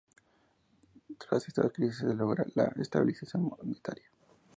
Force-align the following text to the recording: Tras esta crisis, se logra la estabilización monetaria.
Tras 1.19 1.47
esta 1.47 1.69
crisis, 1.69 1.99
se 1.99 2.15
logra 2.15 2.43
la 2.55 2.73
estabilización 2.75 3.43
monetaria. 3.43 4.09